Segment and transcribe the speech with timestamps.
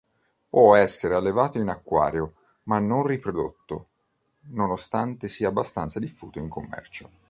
[0.49, 3.89] Può essere allevato in acquario, ma non riprodotto,
[4.49, 7.07] nonostante sia abbastanza diffuso in commercio.